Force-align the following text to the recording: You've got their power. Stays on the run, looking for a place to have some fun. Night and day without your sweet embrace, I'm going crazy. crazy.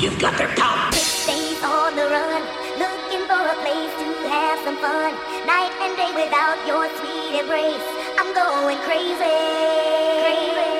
You've 0.00 0.18
got 0.18 0.38
their 0.38 0.48
power. 0.56 0.90
Stays 0.92 1.62
on 1.62 1.94
the 1.94 2.08
run, 2.08 2.42
looking 2.78 3.20
for 3.28 3.36
a 3.36 3.54
place 3.60 3.92
to 4.00 4.28
have 4.30 4.58
some 4.64 4.78
fun. 4.78 5.12
Night 5.46 5.72
and 5.82 5.94
day 5.94 6.10
without 6.16 6.56
your 6.66 6.88
sweet 6.96 7.38
embrace, 7.38 7.84
I'm 8.18 8.32
going 8.32 8.78
crazy. 8.78 9.18
crazy. 10.24 10.79